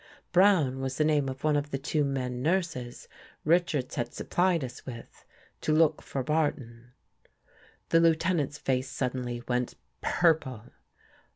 [0.31, 3.07] Brown was the name of one of the two men nurses
[3.45, 5.23] Richards had supplied us with
[5.61, 6.93] to look for Barton.
[7.89, 10.63] The Lieutenant's face suddenly went purple.